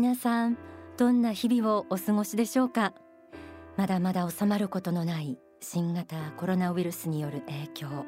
[0.00, 0.56] 皆さん
[0.96, 2.92] どんな日々をお過ごしでしょうか？
[3.76, 8.06] まだまだ収まることのない新型コロナウイルスによる影響。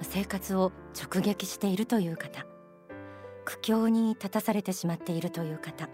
[0.00, 2.46] 生活を直撃しているという方。
[3.44, 5.90] 苦境に立たされてしまっているという方。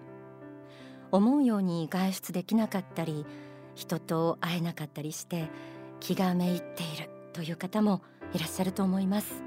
[1.10, 3.26] 思うように外出できなかったり
[3.74, 5.50] 人と会えなかったりして
[5.98, 8.00] 気がめいっているという方も
[8.32, 9.42] いらっしゃると思います。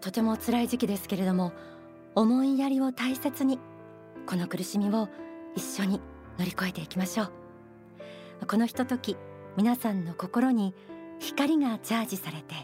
[0.00, 1.52] とても辛い時期ですけれども
[2.14, 3.58] 思いやりを大切に
[4.26, 5.08] この苦しみを
[5.54, 6.00] 一緒に
[6.38, 8.46] 乗り越えていきましょう。
[8.46, 9.16] このひととき
[9.56, 10.74] 皆さんの心に
[11.20, 12.54] 光がチャージされて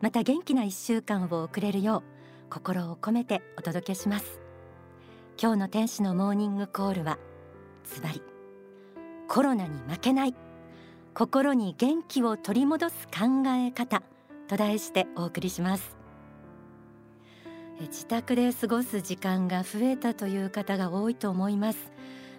[0.00, 4.40] また元気な一週間を送れるよう心を込めてお届けします。
[5.40, 7.18] 今日の天使のモーニングコールは
[7.84, 8.22] ズバリ
[9.28, 10.34] コロナに負けない
[11.14, 14.02] 心に元気を取り戻す考え方
[14.48, 16.01] と題してお送りします。
[17.86, 21.92] 自宅で過ごす時間が増えたという方が多いと思います。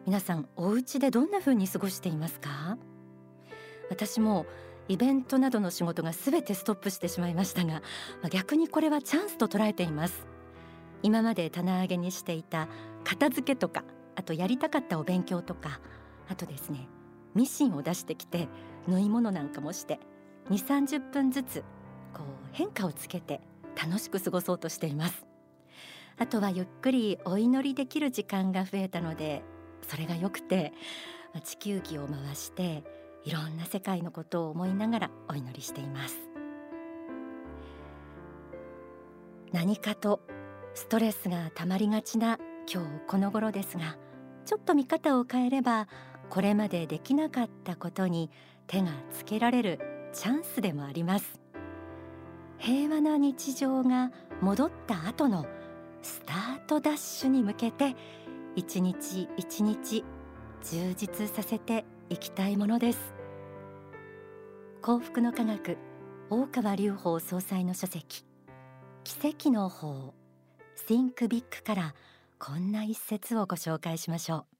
[0.05, 2.77] 皆さんお家でどんな風に過ごしていますか？
[3.89, 4.45] 私も
[4.89, 7.81] イベントなどの仕事がすべてストップしてしまいましたが
[8.29, 10.25] 逆にこれはチャンスと捉えています。
[11.03, 12.67] 今まで棚上げにしていた
[13.03, 13.83] 片付けとか
[14.15, 15.79] あとやりたかったお勉強とか
[16.29, 16.87] あとですね
[17.35, 18.47] ミシンを出してきて
[18.87, 19.99] 縫い物なんかもして
[20.49, 21.63] 2、30分ずつ
[22.13, 23.41] こう変化をつけて
[23.75, 25.25] 楽しく過ごそうとしています。
[26.17, 29.43] あとはゆっくりお祈りできる時間が増えたので
[29.81, 30.73] それが良くて
[31.43, 32.83] 地球儀を回して
[33.25, 36.15] いろんな世界のことを思いながらお祈りしています。
[39.51, 40.21] 何かと
[40.73, 42.39] ストレスがたまりがちな
[42.71, 43.97] 今日この頃ですが
[44.45, 45.87] ちょっと見方を変えれば
[46.29, 48.31] これまでできなかったことに
[48.65, 49.79] 手がつけられる
[50.11, 51.39] チャンスでもあります。
[52.57, 54.11] 平和な日常が
[54.41, 55.45] 戻った後の
[56.03, 57.95] スタートダッシュに向けて
[58.55, 60.03] 一日一日
[60.61, 63.13] 充実させていきたいものです。
[64.81, 65.77] 幸福の科学
[66.29, 68.25] 大川隆法総裁の書籍。
[69.03, 70.13] 奇跡の法
[70.87, 71.95] Think Big から
[72.37, 74.52] こんな一節をご紹介しましょう。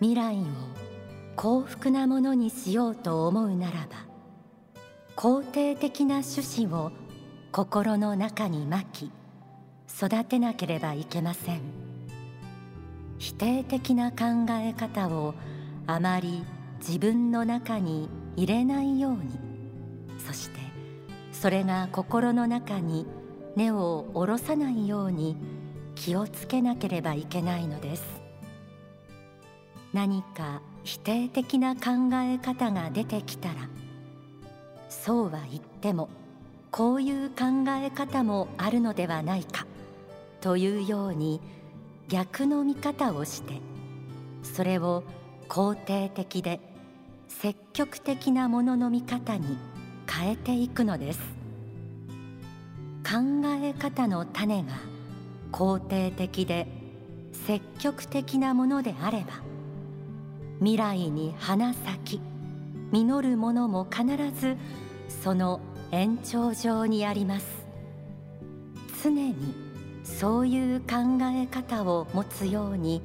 [0.00, 0.44] 未来を
[1.36, 4.06] 幸福なものにしようと思うならば
[5.14, 6.90] 肯定的な趣旨を
[7.52, 9.10] 心の中にまき
[9.88, 11.60] 育てなければいけません。
[13.18, 15.34] 否定的な考え方を
[15.86, 16.42] あまり
[16.78, 19.38] 自分の中に入れないように
[20.18, 20.58] そして
[21.30, 23.06] それが心の中に
[23.56, 25.36] 根を下ろさないように
[25.94, 28.29] 気をつけなければいけないのです。
[29.92, 33.68] 何か否定的な考え方が出てきたら
[34.88, 36.08] そうは言っても
[36.70, 39.66] こういう考え方もあるのではないか
[40.40, 41.40] というように
[42.08, 43.60] 逆の見方をして
[44.42, 45.04] それを
[45.48, 46.60] 肯定的で
[47.28, 49.58] 積極的なものの見方に
[50.08, 51.40] 変えていくのです。
[53.10, 53.16] 考
[53.62, 54.68] え方の種が
[55.50, 56.68] 肯定的で
[57.32, 59.49] 積極的なものであれば
[60.60, 62.20] 未来に花咲き
[62.92, 64.04] 実るものも必
[64.38, 64.56] ず
[65.08, 65.60] その
[65.90, 67.46] 延長上にあります。
[69.02, 69.34] 常に
[70.04, 73.02] そういう考え方を持つように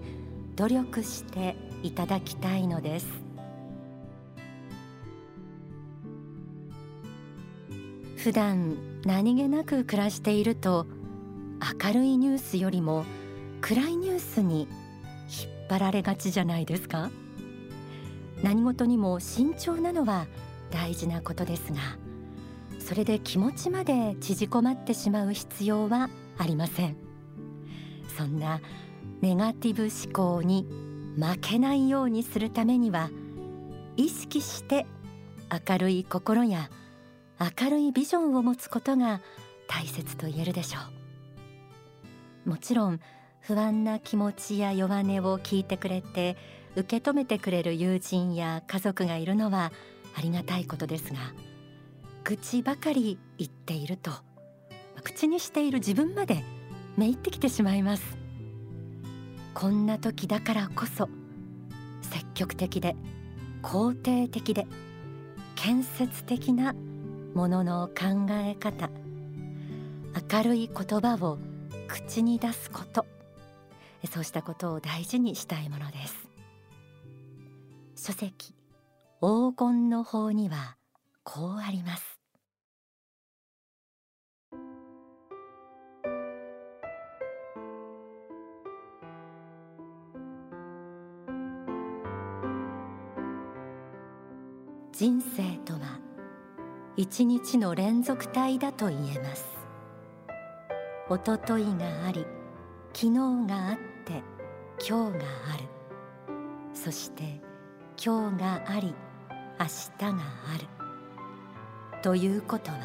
[0.56, 3.08] 努力していただきたいのです。
[8.18, 10.88] 普段何気なく暮らしていると
[11.84, 13.06] 明るいニュースよりも
[13.62, 14.68] 暗いニュースに
[15.30, 17.10] 引っ張られがちじゃないですか？
[18.44, 20.28] 何事にも慎重なのは
[20.72, 21.80] 大事なことですが
[22.80, 26.98] それで気持ちまで縮こまってしまう必要はありません。
[28.16, 28.62] そんな
[29.22, 30.68] ネガティブ思考に
[31.18, 33.10] 負けないようにするためには
[33.98, 34.86] 意識して
[35.68, 36.70] 明るい心や
[37.60, 39.22] 明るいビジョンを持つことが
[39.68, 40.80] 大切と言えるでしょ
[42.46, 42.50] う。
[42.50, 43.00] もちろん
[43.42, 46.38] 不安な気持ちや弱音を聞いてくれて
[46.76, 49.72] 受け止めてくれる友人や家族がいるのは
[50.18, 51.20] ありがたいことですが
[52.24, 54.12] 愚痴ばかり言っていると
[55.04, 56.44] 口にしている自分まで
[56.98, 58.18] めいってきてしまいます。
[59.54, 61.08] こんな時だからこそ
[62.02, 62.96] 積極的で
[63.64, 64.68] 肯定的で
[65.56, 66.76] 建設的な
[67.34, 68.90] ものの考え方
[70.32, 71.38] 明るい言葉を
[71.88, 73.06] 口に出すこと
[74.12, 76.25] そうしたことを大事にしたいものです。
[78.06, 78.54] 書籍
[79.20, 80.78] 黄金の法には
[81.24, 82.20] こうあります。
[94.92, 96.00] 人生とは
[96.96, 99.46] 一日の連続体だと言えます。
[101.10, 102.24] おとといがあり
[102.94, 104.22] 昨日があって
[104.88, 105.26] 今日が
[105.56, 105.64] ある。
[106.72, 107.42] そして
[108.04, 108.94] 今日があり
[109.60, 110.68] 明日がある。
[112.02, 112.78] ということは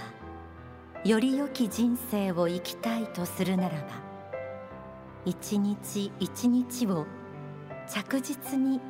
[1.04, 3.86] より良き人生を生きたいとするならば
[5.24, 7.06] 一日一日を
[7.88, 8.80] 着実に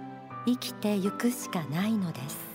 [0.47, 2.51] 生きてゆくしかないのです。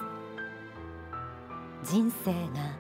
[1.84, 2.78] 人生が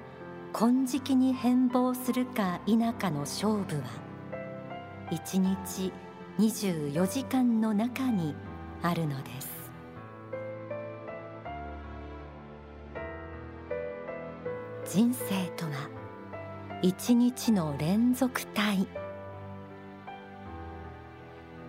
[0.54, 3.84] 金色に変貌するか否かの勝負は
[5.12, 5.92] 一日
[6.40, 8.36] 24時間の中に
[8.82, 9.65] あるのです。
[14.96, 15.26] 人生
[15.58, 15.90] とは
[16.82, 18.88] 一日の連続体。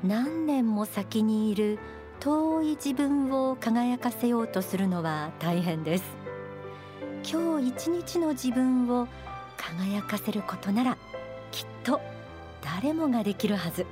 [0.04, 1.80] 何年も先にいる
[2.20, 6.04] 遠い自分を輝かせようとするのは大変です。
[7.28, 9.08] 今日一日の自分を
[9.56, 10.96] 輝かせることなら
[11.50, 12.00] きっと
[12.62, 13.86] 誰もができるはず。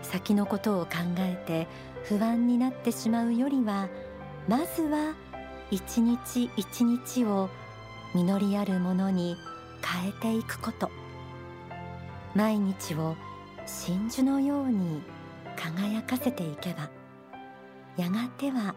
[0.00, 1.68] 先のことを考えて
[2.04, 3.90] 不安になってしまうよりは
[4.48, 5.14] まずは
[5.70, 7.50] 一日一日を
[8.14, 9.36] 実りあるものに
[9.82, 10.90] 変えていくこと。
[12.34, 13.16] 毎日を
[13.66, 15.02] 真珠のように
[15.56, 16.88] 輝かせていけば
[17.96, 18.74] やがては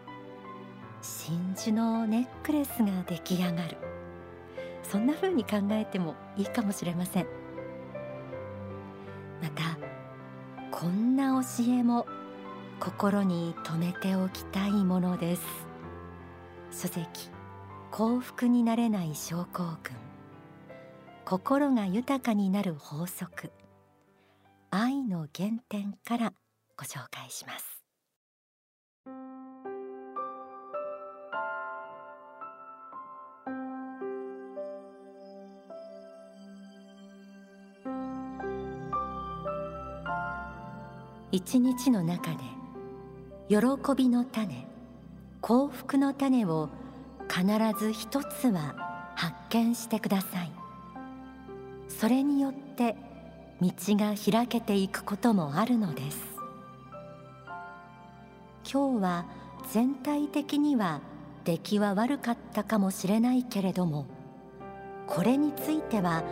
[1.00, 3.76] 真珠のネックレスが出来上がる。
[4.82, 7.26] そんな風に考えてもいいかもしれません。
[9.42, 9.62] また
[10.70, 12.06] こんな教えも
[12.80, 15.42] 心に留めておきたいものです。
[16.70, 17.31] 書籍
[17.92, 19.94] 幸福になれない症候群。
[21.26, 23.52] 心が豊かになる法則。
[24.70, 26.32] 愛の原点から
[26.74, 27.84] ご紹介します。
[41.30, 42.38] 一日の中で
[43.50, 43.58] 喜
[43.94, 44.66] びの種
[45.42, 46.70] 幸福の種を
[47.32, 47.46] 必
[47.78, 48.74] ず一つは
[49.14, 50.52] 発見してください。
[51.88, 52.94] それによって
[53.60, 56.18] 道が開けていくこともあるのです。
[58.70, 59.26] 今日は
[59.72, 61.00] 全体的には
[61.44, 64.06] 出来は悪かったかもしれないけれども
[65.06, 66.22] これについては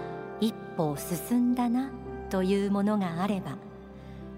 [0.41, 1.91] 一歩進んだな
[2.31, 3.57] というものがあれば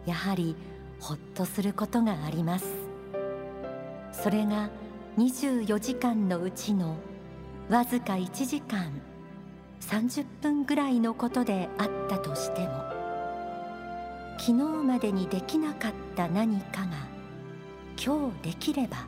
[0.06, 0.56] やはり
[1.00, 2.66] ほっとすることがあります。
[4.12, 4.70] それが
[5.18, 6.96] 24時間のうちの
[7.68, 8.90] わずか1時間
[9.80, 12.68] 30分ぐらいのことであったとしても
[14.38, 17.06] 昨日までにできなかった何かが
[18.02, 19.06] 今日できれば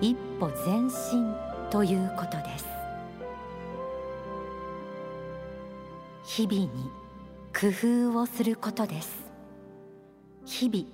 [0.00, 1.32] 一歩前進
[1.70, 2.66] ということです。
[6.24, 6.68] 日々に
[7.58, 7.68] 工
[8.12, 9.26] 夫をすることです。
[10.44, 10.84] 日々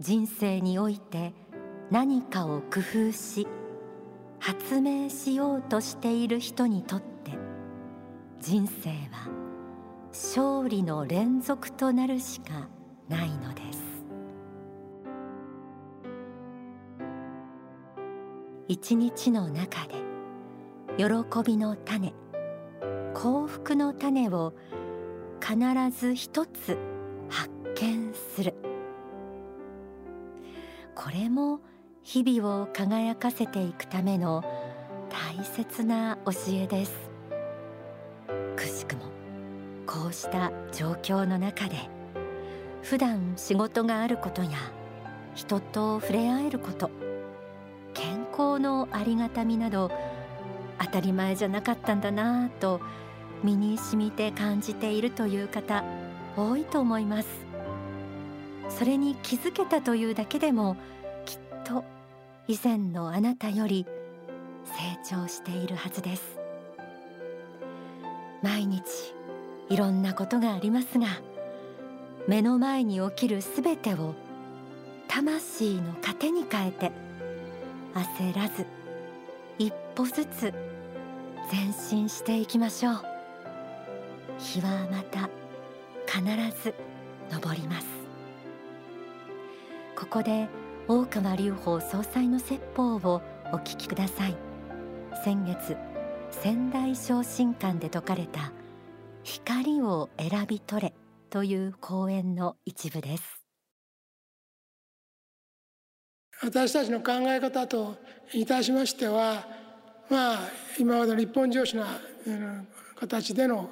[0.00, 1.34] 人生において
[1.92, 3.46] 何かを工夫し
[4.38, 7.32] 発明しようとしている人にとって
[8.40, 9.28] 人生は
[10.08, 12.70] 勝利の連続となるしか
[13.10, 13.82] ないのです。
[18.68, 19.96] 一日の中で
[20.96, 21.04] 喜
[21.44, 22.14] びの種
[23.12, 24.54] 幸福の種を
[25.42, 25.58] 必
[25.90, 26.78] ず一つ
[27.28, 28.54] 発見する。
[30.94, 31.60] これも
[32.04, 34.42] 日々を輝かせていくための
[35.08, 36.92] 大切な教えです。
[38.56, 39.02] くしくも
[39.86, 41.76] こうした状況の中で
[42.82, 44.50] 普段仕事があることや
[45.34, 46.90] 人と触れ合えること
[47.94, 49.90] 健康のありがたみなど
[50.80, 52.80] 当たり前じゃなかったんだなぁと
[53.44, 55.84] 身に染みて感じているという方
[56.36, 57.28] 多いと思います。
[58.68, 60.76] それに気づけたというだけでも
[61.64, 61.84] と
[62.48, 63.86] 以前のあなたより
[64.64, 66.38] 成長しているはずです。
[68.42, 68.82] 毎日
[69.68, 71.06] いろんなことがありますが
[72.26, 74.14] 目の前に起きるすべてを
[75.08, 76.92] 魂の糧に変えて
[77.94, 78.66] 焦らず
[79.58, 80.52] 一歩ずつ
[81.52, 82.94] 前進していきましょう。
[84.38, 85.28] 日はまた
[86.06, 86.24] 必
[86.62, 86.74] ず
[87.30, 87.86] 昇ります。
[89.96, 90.48] ここで
[90.94, 94.36] 大川隆法総裁の説法をお聞きください。
[95.24, 95.74] 先月
[96.30, 98.52] 仙台昇進館で説かれた
[99.22, 100.94] 光を選び取れ
[101.30, 103.42] という講演の一部です。
[106.42, 107.96] 私たちの考え方と
[108.34, 109.46] いたしましては
[110.10, 110.40] まあ
[110.78, 111.86] 今までの日本上司な
[112.96, 113.70] 形での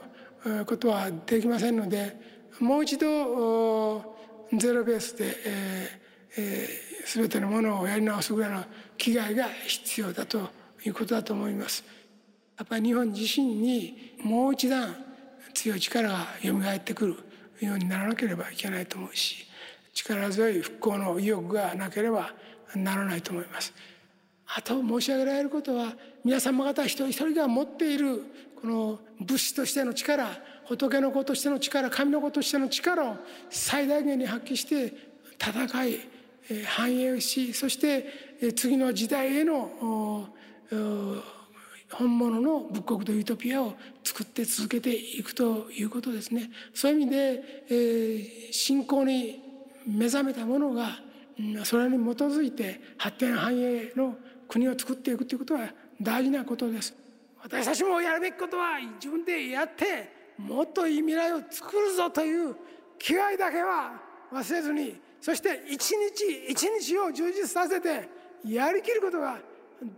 [0.65, 2.17] ことはできませんので
[2.61, 4.17] もう一度
[4.55, 6.00] ゼロベースで、えー
[6.37, 8.65] えー、全てのものをやり直すぐらいの
[8.97, 10.51] 気概が必要だと
[10.85, 11.85] いうことだと思います。
[12.59, 14.95] やっぱり日本自身にもう一段
[15.55, 17.17] 強い力が蘇ってくる
[17.67, 19.47] ようにならなければいけないと思うし
[19.95, 22.33] 力強い復興の意欲がなければ
[22.75, 23.73] ならないと思います。
[24.55, 25.95] あと申し上げられることは
[26.25, 28.23] 皆様方一人一人が持っている
[28.61, 30.29] この物資としての力
[30.67, 33.17] 仏の子としての力神の子としての力を
[33.49, 34.93] 最大限に発揮して
[35.39, 36.01] 戦い
[36.67, 38.07] 繁栄しそして
[38.57, 40.29] 次の時代への
[41.93, 46.51] 本物の仏国とユートピアを作って続けていくということですね。
[46.73, 49.43] そういう意味で、えー、信仰に
[49.87, 51.01] 目覚めた者が
[51.65, 54.17] それに基づいて発展繁栄の
[54.49, 56.95] 国を作っていくということは大事なことです。
[57.43, 62.57] 私たちもやるべきことは自分でやってもっといい未来を作るぞという
[62.99, 64.01] 気概だけは
[64.33, 68.09] 忘れずにそして一日一日を充実させて
[68.45, 69.39] やりきることが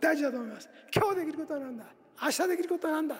[0.01, 0.69] 大事だと思います。
[0.95, 1.85] 今日できることは何だ。
[2.23, 3.17] 明日できることは何だ。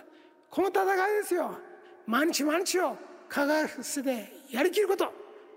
[0.51, 1.59] この戦いですよ。
[2.07, 2.97] 毎日毎日を
[3.29, 5.13] 輝かせてやりきること。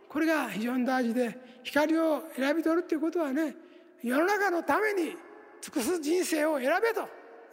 [0.08, 3.56] これが非常に大事で光を選び取るっていうことはね
[4.02, 5.16] 世の中のために
[5.62, 7.10] 尽くす人生を選べと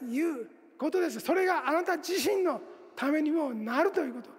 [0.07, 0.47] いう
[0.79, 1.21] ことです。
[1.21, 2.61] それがあなた自身の
[2.95, 4.31] ためにもなるということ。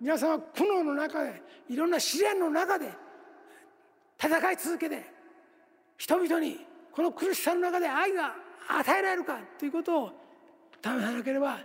[0.00, 2.90] 皆さんは苦悩の中でいろんな試練の中で
[4.20, 5.04] 戦い続けて
[5.96, 8.34] 人々にこの苦しさの中で愛が
[8.68, 10.10] 与えられるかということを
[10.82, 11.58] 試さなければ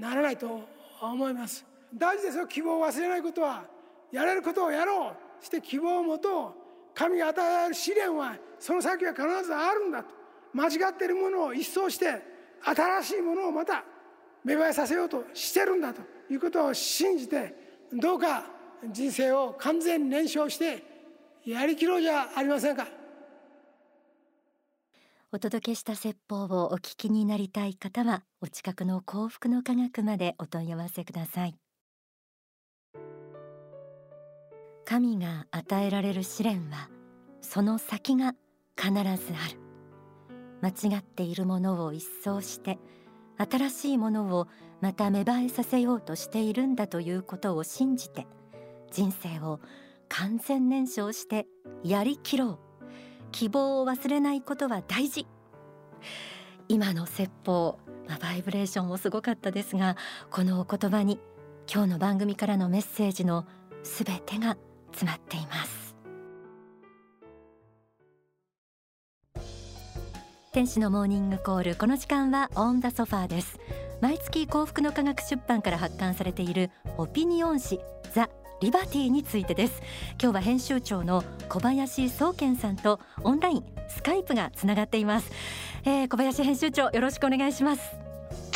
[0.00, 0.60] ならないと
[1.00, 1.64] 思います。
[1.94, 3.64] 大事ですよ希望を忘れないことは。
[4.12, 5.12] やれることをやろう。
[5.40, 6.52] そして希望を持とう。
[6.94, 10.10] 神が与えられる試練はその先は必ずあるんだと。
[10.52, 12.22] 間違っているものを一掃して
[12.62, 13.84] 新しいものをまた
[14.44, 17.54] 芽生えさせようとしてるんだということを信じて
[17.92, 18.44] どうか
[18.90, 20.95] 人生を完全に燃焼して
[21.46, 22.88] やりきろうじゃありませんか。
[25.30, 31.54] お届けした説法をお聞きになりたい方はお近くの幸福の科学までお問い合わせください。
[34.84, 36.88] 神が与えられる試練は
[37.42, 38.34] その先が
[38.76, 39.60] 必ずある。
[40.62, 42.80] 間違っているものを一掃して
[43.38, 44.48] 新しいものを
[44.80, 48.26] また芽生えさせようとしているんだということを信じて
[48.90, 49.60] 人生を
[50.08, 51.46] 完全燃焼して
[51.82, 52.58] やりきろう。
[53.32, 55.26] 希望を忘れないことは大事。
[56.68, 59.96] 今の説法、まあ、バイブレーションもすごかったですが
[60.30, 61.20] このお言葉に
[61.72, 63.46] 今日の番組からのメッセージの
[63.82, 64.56] すべてが
[64.92, 65.86] 詰まっています。
[70.52, 73.58] 天使のモーニングコールこの時間はオンダソファーです。
[74.00, 77.80] 毎月幸福の科学出版から発刊されているオピニオン誌
[78.14, 78.28] ザ・
[78.60, 79.82] リバティについてです。
[80.20, 85.30] 今日は編集長の小林宗健さんとオンラインスカイプがつながっています、
[85.84, 87.82] えー、小林編集長よろしくお願いします。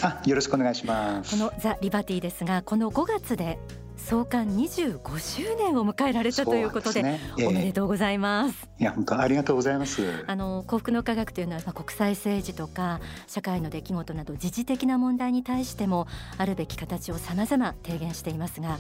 [0.03, 1.31] あよろしくお願いします。
[1.31, 3.59] このザ・リバティですがこの5月で
[4.07, 8.69] 創刊25周年を迎えられたということで、ねえー、おめでとうございます。
[8.79, 10.03] いや本当ありがとうございます。
[10.27, 16.07] あの幸福の科学というのは国際政治とか社会の出来事など時事的な問題に対しても
[16.39, 18.79] あるべき形を様々提言していますが、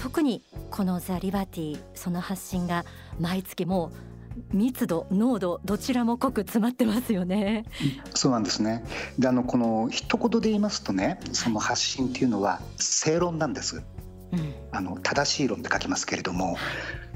[0.00, 2.84] 特にこのザリバティその発信が
[3.18, 3.90] 毎月も
[4.52, 7.64] 密度濃度どちらも濃く詰まってますよね。
[8.14, 8.84] そうなんですね。
[9.18, 13.82] であのこの一言で言いますとね、その発信っていうのは正論なんです。
[14.70, 16.56] あの正しい論って書きますけれども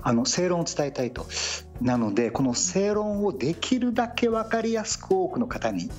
[0.03, 1.27] あの正論を伝えたいと。
[1.81, 5.91] なのでこの正論をできるだけ分かりやすく多くの方に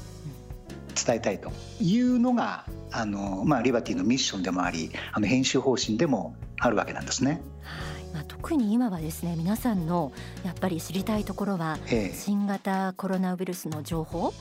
[1.06, 1.52] 伝えたいと。
[1.82, 7.42] いうのがあの、まあ、リバティのミッションでもありあの編集方針でもあるわけなんですね。
[8.14, 10.12] まあ、特に今はですね皆さんの
[10.46, 11.80] やっぱり知りたいところは、
[12.14, 14.34] 新型コロナウイルスの情報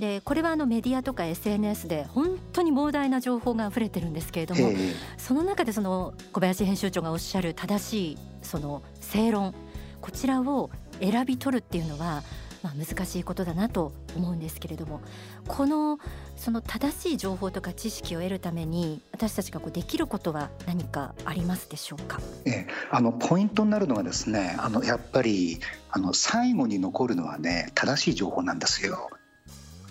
[0.00, 4.70] でこれはあのメディアとか SNS で本当に膨大な情報が溢れてるんですけれども、
[5.18, 9.54] その中でその小林編集長がおっしゃる正しいその正論
[10.00, 12.22] こちらを選び取るっていうのは
[12.62, 15.00] まあ、難しいことだなと思うんですけれども
[15.48, 15.98] この
[16.36, 29.10] その正しい情報とか知識を得るために私たちがこうできることは何かありますでしょうか、ええ、あのポイントになるのはですねあのやっぱりあの最後に残るのはね正しい情報なんですよ。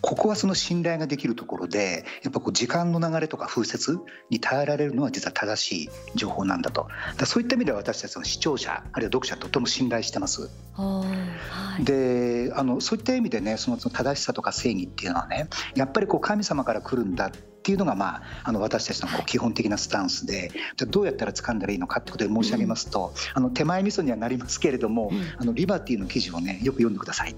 [0.02, 6.88] ここはその信頼ができるところでやっぱこう時間の流れとか風雪に耐えられるのは実は正しい情報なんだと
[7.18, 10.50] だそういった意味では私たちの視聴者あるいは読者とても信頼してます。
[10.76, 27.36] はい、であのそういった意味でねその正しさとか正義っていうのはねやっぱりこう神様から来るんだっていうのが、まあ、あの私たちのこう基本的なスタンスでじゃどうやったら掴んだらいいのかってことで申し上げますと、あの手前味噌にはなりますけれども、あのリバティの記事をねよく読んでください。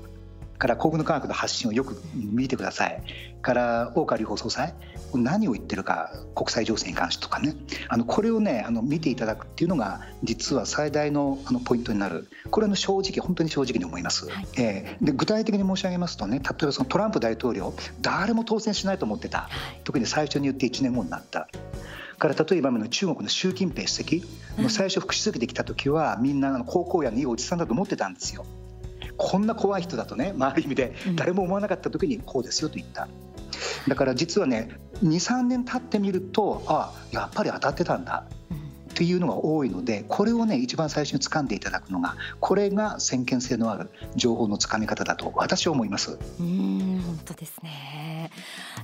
[0.62, 3.02] から幸福の科学の発信をよく見てください。
[3.42, 4.76] から大川隆法総裁
[5.16, 7.56] 何を言ってるか国際情勢に関してとかね。
[7.90, 12.28] あのこれをねあの見ていただくっていうのが実は最大のあのポイントになる。
[12.52, 19.50] これは正直本当に正直に思います、はい、えー、で具体的に申し上げますとね例えばそのトランプ大統領誰も当選しないと思ってた、
[19.84, 21.48] 特に最初に言って1年後になった。
[22.20, 24.24] から例えばの中国の習近平主席、
[24.60, 28.46] うん、最初副主席できた時はみんな高校野のいいおじさんだと思ってたんですよ。
[29.22, 33.08] こんな怖い人だとね周り見で誰も思わなかった時にこうですよと言った。
[33.88, 34.70] だから実はね
[35.04, 38.26] 23年経ってみるとあやっぱり当たってたんだ
[38.92, 46.18] っていうのが多いのでこれをね一番最初に掴んでいただくのがこれが先見性のある情報のつかみ方だと私は思います。
[46.40, 48.32] うん本当ですね、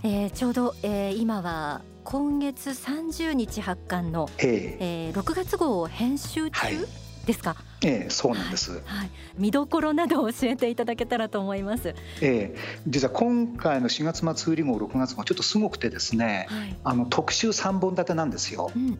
[0.04, 7.56] えー、ちょうど、えー、今は今月30日発刊の、えー、えー、6月号を編集中、はいですか？
[7.84, 9.12] ええ、そうなんです、はい。
[9.38, 11.90] 見どころなどを教えていただけたらと思います。
[12.22, 12.56] ええ、
[12.88, 18.72] 実は今回の4月末売り号6月号ちょっとすごくてですね、はい、あの特集3本立てなんですよ。
[18.76, 18.98] うん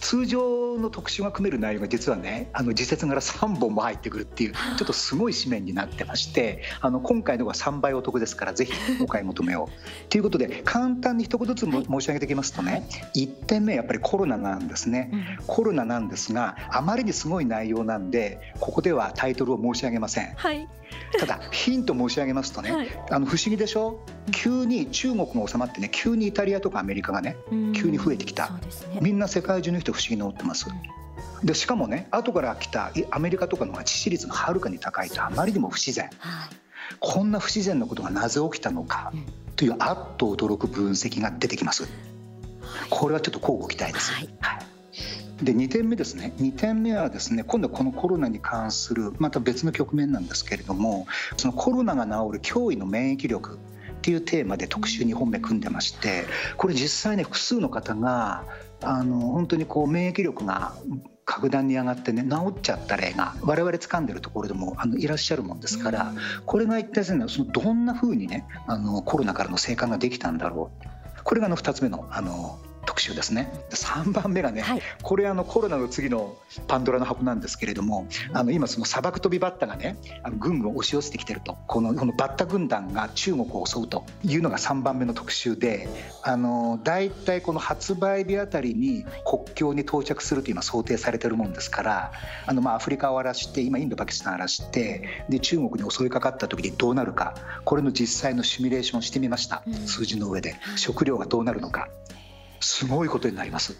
[0.00, 9.68] 通常の特集が組める内容が実はねあの時節柄3本も入ってくるっていうちょっとすごい紙面になってましてあの今回のが3倍お得ですからぜひお買い求めを。
[10.08, 20.34] ということで簡単に一言ずつ申し上げていきますとね1点目やっぱりコロナなんですね、コロナなんですがあまりにすごい内容なんでここではタイトルを申し上げません。
[20.34, 20.68] はい。
[21.18, 24.00] ただヒント申し上げますとね、はい、あの不思議でしょ？
[24.32, 27.36] 急に中国が収まってね急にイタリアとかアメリカがね
[27.74, 28.60] 急に増えてきた、ね、
[29.00, 30.66] みんな世界中の人不思議に思ってます。
[31.42, 36.56] でしかもね後から来たアメリカとかのが致死率がはるかに高いとあまりにも不自然、はい、
[36.98, 39.12] こんな不自然なことがなぜ起きたのか
[39.56, 41.88] というあっと驚く分析が出てきます。
[42.88, 44.12] これはちょっと交互期待です。
[44.12, 45.44] はい、はい。
[45.44, 46.34] で2点目ですね。
[46.38, 53.58] 2点目はですね今度はこのコロナに関するまた別の局面なんですけれどもそのコロナが治る驚異の免疫力
[54.00, 56.24] っていうテーマで特集2本目組んでまして
[56.56, 58.44] これ実際ね複数の方が
[58.82, 60.74] あの本当にこう免疫力が
[61.24, 66.12] 格段に上がってね治っちゃった例が我々掴んでるところでもあのいらっしゃるもんですから
[66.46, 70.90] これが一体そのどんなふうにねあのコロナからの生還ができたんだろう。
[71.22, 72.58] これがの2つ目のあの
[72.90, 73.52] 特集ですね。
[73.70, 81.56] 3番目がね、はい、これあのコロナの次のパンドラの箱なんですけれどもあの今その砂漠飛びバッタがねあのぐんぐん押し寄せてきてると。
[81.68, 85.88] このこのバッタ軍団が中国を襲うというのが3番目の特集で
[86.24, 92.12] あの大体この発売日あたりに国境に到着すると今想定されてるもんですから
[92.46, 100.56] あのまあアフリカを荒らして今インドパキスタンを荒らしてで中国に襲いかかった時にどうなるかこれの実際のシミュレーションをしてみました、数字の上で。
[100.76, 101.88] 食料がどうなるのか
[102.60, 103.76] すごいことになります。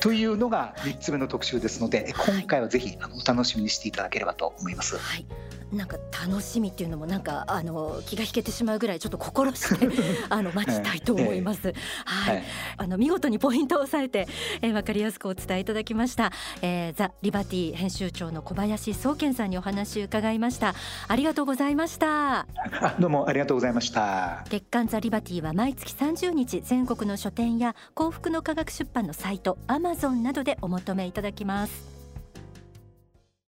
[0.00, 4.96] というのが3つ目の特集ですので、はい、今回はぜひお楽しみにしていただければと思います。
[4.96, 5.26] はい、
[5.72, 9.88] なんか楽しみっていうのもなんかあの気が引けてしまうぐらいちょっと心して
[10.28, 11.68] あの待ちたいと思います。
[11.68, 12.44] えー、はい、はい、
[12.76, 14.28] あの見事にポイントを押さえて、
[14.60, 16.30] えー、分かりやすくお伝えいただきました、
[16.60, 20.74] えー、ザ・リバティ編集長の小林宗健さんにお話を伺いました。
[21.08, 22.46] ありがとうございました。
[23.00, 24.44] どうもありがとうございました。
[24.50, 31.91] 月刊ザ・リバティは毎月30日全国の書店や幸福の科学出版のサイトアマゾンなどでお求めいただきます